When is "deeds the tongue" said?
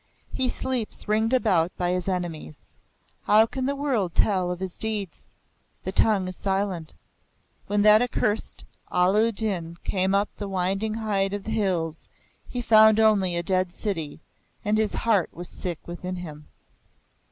4.79-6.27